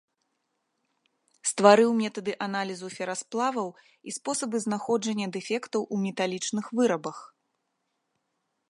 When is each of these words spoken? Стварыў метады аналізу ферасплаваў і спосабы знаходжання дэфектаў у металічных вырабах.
Стварыў 1.49 1.91
метады 2.03 2.33
аналізу 2.47 2.87
ферасплаваў 2.97 3.69
і 3.75 4.09
спосабы 4.17 4.57
знаходжання 4.65 5.27
дэфектаў 5.37 5.81
у 5.95 6.03
металічных 6.07 6.65
вырабах. 6.81 7.17